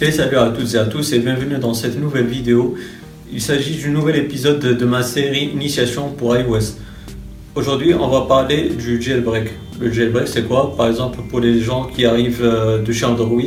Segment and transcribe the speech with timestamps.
[0.00, 2.74] Et salut à toutes et à tous et bienvenue dans cette nouvelle vidéo.
[3.32, 6.78] Il s'agit du nouvel épisode de ma série Initiation pour iOS.
[7.54, 9.50] Aujourd'hui, on va parler du jailbreak.
[9.80, 10.74] Le jailbreak, c'est quoi?
[10.76, 13.40] Par exemple, pour les gens qui arrivent euh, de chez Android,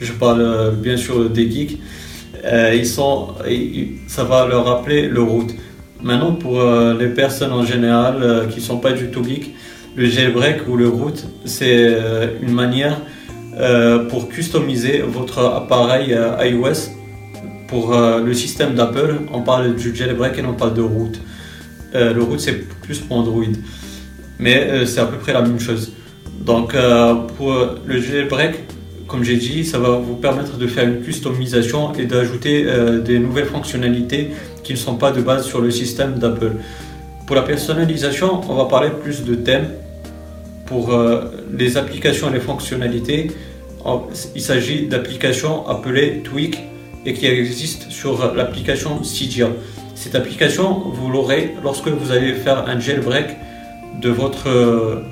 [0.00, 1.78] je parle euh, bien sûr des geeks,
[2.44, 3.28] euh, ils sont,
[4.06, 5.46] ça va leur rappeler le root.
[6.02, 6.62] Maintenant, pour
[6.98, 9.54] les personnes en général qui ne sont pas du tout geeks,
[9.96, 11.14] le jailbreak ou le root,
[11.44, 11.98] c'est
[12.42, 13.00] une manière
[13.60, 16.92] euh, pour customiser votre appareil euh, iOS.
[17.66, 21.12] Pour euh, le système d'Apple, on parle du jailbreak et non pas de root.
[21.92, 23.52] le root, c'est plus pour Android.
[24.38, 25.92] Mais c'est à peu près la même chose.
[26.40, 26.74] Donc,
[27.36, 27.52] pour
[27.84, 28.54] le jailbreak,
[29.06, 32.64] comme j'ai dit, ça va vous permettre de faire une customisation et d'ajouter
[33.04, 34.30] des nouvelles fonctionnalités
[34.64, 36.52] qui ne sont pas de base sur le système d'Apple.
[37.30, 39.68] Pour la personnalisation, on va parler plus de thèmes
[40.66, 40.92] pour
[41.56, 43.30] les applications et les fonctionnalités,
[44.34, 46.58] il s'agit d'applications appelées Tweak
[47.06, 49.46] et qui existent sur l'application Cydia.
[49.94, 53.28] Cette application, vous l'aurez lorsque vous allez faire un jailbreak
[54.02, 55.04] de votre euh,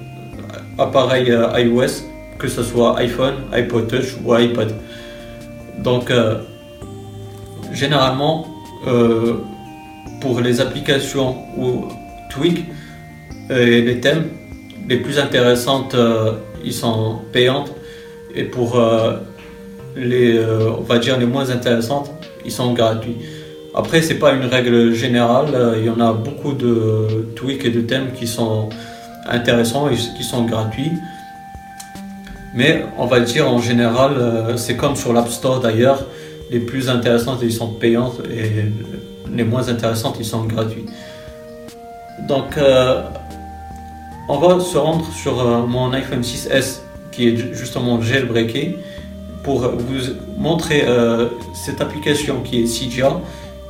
[0.77, 2.03] appareil euh, iOS,
[2.37, 4.75] que ce soit iPhone, iPod Touch ou iPad.
[5.85, 6.41] Donc, euh,
[7.73, 8.49] généralement,
[10.21, 11.85] pour les applications ou
[12.31, 12.65] Tweak
[13.51, 14.25] et les thèmes,
[14.89, 15.97] les plus intéressantes,
[16.65, 17.73] ils sont payantes.
[18.35, 19.15] Et pour euh,
[19.97, 22.11] les, euh, on va dire les moins intéressantes,
[22.45, 23.17] ils sont gratuits.
[23.75, 25.77] Après, c'est pas une règle générale.
[25.79, 28.69] Il y en a beaucoup de tweaks et de thèmes qui sont
[29.27, 30.93] intéressants et qui sont gratuits.
[32.55, 36.05] Mais on va dire en général, euh, c'est comme sur l'App Store d'ailleurs.
[36.51, 38.73] Les plus intéressantes, ils sont payantes et
[39.35, 40.87] les moins intéressantes, ils sont gratuits.
[42.27, 42.59] Donc,
[44.29, 45.35] on va se rendre sur
[45.67, 46.81] mon iPhone 6S
[47.13, 48.79] qui est justement jailbreaké
[49.43, 50.01] pour vous
[50.37, 53.21] montrer euh, cette application qui est CGA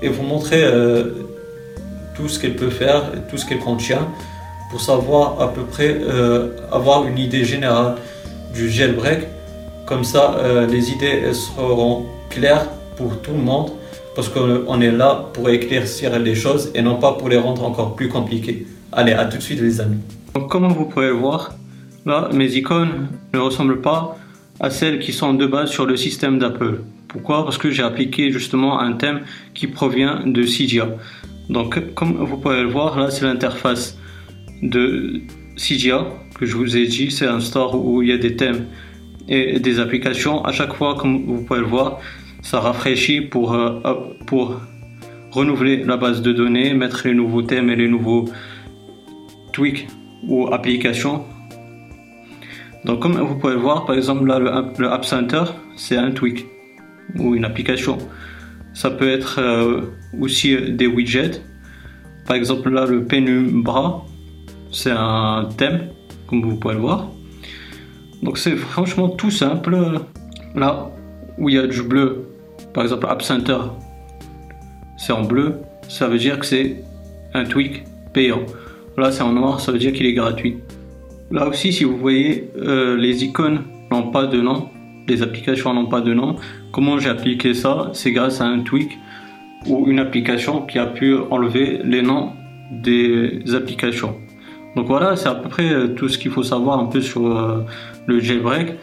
[0.03, 1.13] et vous montrer euh,
[2.15, 4.09] tout ce qu'elle peut faire, tout ce qu'elle contient
[4.71, 7.95] pour savoir à peu près euh, avoir une idée générale
[8.53, 9.21] du jailbreak.
[9.87, 10.37] Comme ça,
[10.69, 12.67] les idées seront claires
[12.97, 13.71] pour tout le monde
[14.19, 17.95] parce qu'on est là pour éclaircir les choses et non pas pour les rendre encore
[17.95, 18.67] plus compliquées.
[18.91, 20.01] Allez, à tout de suite les amis.
[20.35, 21.53] Donc, comme vous pouvez le voir,
[22.05, 24.17] Là, mes icônes ne ressemblent pas
[24.61, 26.81] à celles qui sont de base sur le système d'Apple.
[27.07, 27.45] Pourquoi?
[27.45, 29.21] Parce que j'ai appliqué justement un thème
[29.55, 30.89] qui provient de Cydia.
[31.49, 33.99] Donc, comme vous pouvez le voir, là, c'est l'interface
[34.63, 35.21] de
[35.57, 36.07] Cydia
[36.41, 37.11] que je vous ai dit.
[37.11, 38.67] C'est un store où il y a des thèmes
[39.29, 40.45] et des applications.
[40.45, 42.01] À chaque fois, comme vous pouvez le voir,
[42.49, 43.79] ça rafraîchit pour, euh,
[44.27, 44.61] pour
[45.31, 48.25] renouveler la base de données, mettre les nouveaux thèmes et les nouveaux
[49.53, 49.87] tweaks
[50.27, 51.25] ou applications
[52.85, 55.43] donc comme vous pouvez le voir, par exemple là le, App Center,
[55.77, 56.47] c'est un tweak
[57.19, 57.99] ou une application.
[58.73, 59.83] Ça peut être euh,
[60.19, 61.43] aussi des widgets.
[62.27, 64.07] Par exemple là le Penumbra,
[64.71, 65.89] c'est un thème,
[66.29, 67.11] comme vous pouvez le voir.
[68.23, 69.77] Donc c'est franchement tout simple.
[70.55, 70.91] Là
[71.37, 72.28] où il y a du bleu,
[72.73, 73.59] par exemple Center,
[74.97, 76.83] c'est en bleu, ça veut dire que c'est
[77.35, 78.41] un tweak payant.
[78.97, 80.59] Là c'est en noir, ça veut dire qu'il est gratuit.
[81.31, 84.71] Là aussi, si vous voyez, euh, les icônes n'ont pas de nom,
[85.07, 86.37] les applications n'ont pas de nom.
[86.73, 87.91] Comment j'ai appliqué ça?
[87.93, 88.99] C'est grâce à un tweak
[89.67, 92.33] ou une application qui a pu enlever les noms
[92.71, 94.17] des applications.
[94.77, 97.27] Donc voilà, c'est à peu près euh, tout ce qu'il faut savoir un peu sur
[97.27, 97.65] euh,
[98.07, 98.75] le jailbreak.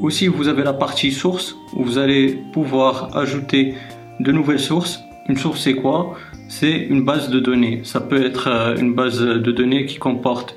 [0.00, 3.74] Aussi, vous avez la partie source où vous allez pouvoir ajouter
[4.20, 5.00] de nouvelles sources.
[5.28, 6.16] Une source, c'est quoi?
[6.48, 7.82] C'est une base de données.
[7.84, 10.56] Ça peut être une base de données qui comporte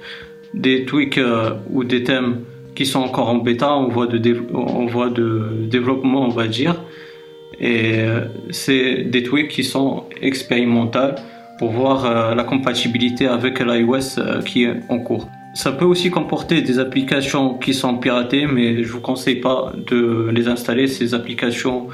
[0.53, 2.41] des tweaks euh, ou des thèmes
[2.75, 6.81] qui sont encore en bêta, en voie de, développement, on va dire.
[7.59, 11.15] Et euh, c'est des tweaks qui sont expérimentales
[11.59, 15.27] pour voir euh, la compatibilité avec l'iOS qui est en cours.
[15.53, 20.29] Ça peut aussi comporter des applications qui sont piratées, mais je vous conseille pas de
[20.31, 21.87] les installer, ces applications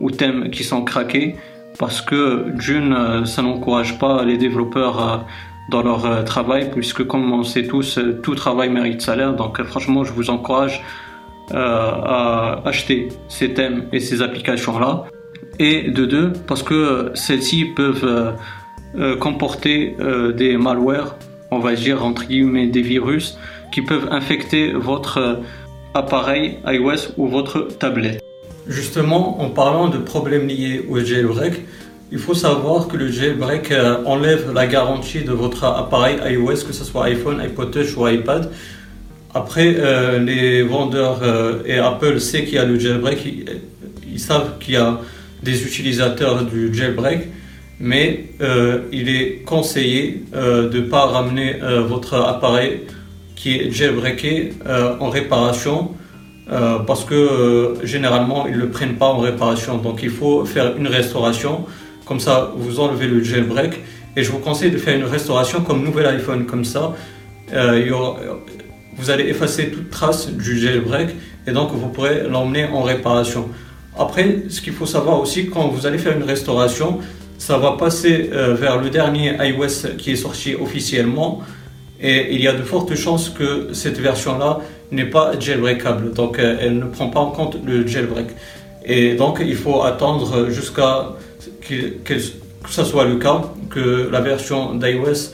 [0.00, 1.36] ou thèmes qui sont craqués,
[1.78, 5.26] parce que d'une, ça n'encourage pas les développeurs à
[5.70, 9.34] dans leur euh, travail, puisque comme on sait tous, euh, tout travail mérite salaire.
[9.34, 10.82] Donc euh, franchement, je vous encourage
[11.54, 15.04] à acheter ces thèmes et ces applications-là.
[15.58, 18.34] Et de deux, parce que celles-ci peuvent
[19.18, 19.96] comporter
[20.34, 21.16] des malwares,
[21.52, 23.38] on va dire entre guillemets des virus,
[23.72, 25.40] qui peuvent infecter votre
[25.94, 28.22] appareil iOS ou votre tablette.
[28.66, 31.54] Justement, en parlant de problèmes liés au jailbreak,
[32.10, 36.72] il faut savoir que le jailbreak euh, enlève la garantie de votre appareil iOS, que
[36.72, 38.50] ce soit iPhone, iPod Touch ou iPad,
[39.34, 43.24] Après, euh, les vendeurs euh, et Apple sait qu'il y a le jailbreak,
[44.06, 45.00] ils, savent qu'il y a
[45.42, 47.28] des utilisateurs du jailbreak,
[47.82, 51.56] mais euh, il est conseillé de ne pas ramener
[51.88, 52.82] votre appareil
[53.34, 54.54] qui est jailbreaké
[55.00, 55.90] en réparation
[56.86, 59.78] parce que généralement ils ne le prennent pas en réparation.
[59.78, 61.66] Donc il faut faire une restauration,
[62.06, 63.80] comme ça vous enlevez le jailbreak
[64.16, 66.94] et je vous conseille de faire une restauration comme nouvel iPhone, comme ça
[67.50, 71.08] vous allez effacer toute trace du jailbreak
[71.48, 73.48] et donc vous pourrez l'emmener en réparation.
[73.98, 77.00] Après, ce qu'il faut savoir aussi, quand vous allez faire une restauration,
[77.46, 81.40] ça va passer euh, vers le dernier iOS qui est sorti officiellement
[82.00, 84.60] et il y a de fortes chances que cette version-là
[84.92, 88.28] n'est pas jailbreakable, donc euh, elle ne prend pas en compte le jailbreak.
[88.84, 91.16] Et donc il faut attendre jusqu'à
[91.68, 92.14] que
[92.68, 93.40] ce soit le cas,
[93.70, 95.32] que la version d'iOS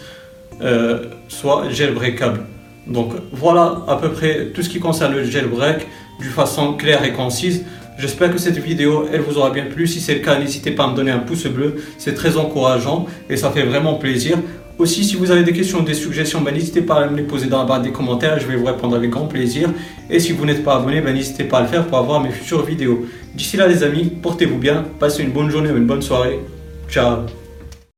[0.62, 2.40] euh, soit jailbreakable.
[2.86, 5.86] Donc voilà à peu près tout ce qui concerne le jailbreak
[6.20, 7.66] de façon claire et concise.
[7.98, 9.88] J'espère que cette vidéo, elle vous aura bien plu.
[9.88, 11.76] Si c'est le cas, n'hésitez pas à me donner un pouce bleu.
[11.98, 14.38] C'est très encourageant et ça fait vraiment plaisir.
[14.78, 17.48] Aussi, si vous avez des questions, des suggestions, ben, n'hésitez pas à me les poser
[17.48, 18.38] dans la barre des commentaires.
[18.38, 19.70] Je vais vous répondre avec grand plaisir.
[20.08, 22.30] Et si vous n'êtes pas abonné, ben, n'hésitez pas à le faire pour avoir mes
[22.30, 23.04] futures vidéos.
[23.34, 24.84] D'ici là, les amis, portez-vous bien.
[25.00, 26.38] Passez une bonne journée ou une bonne soirée.
[26.88, 27.26] Ciao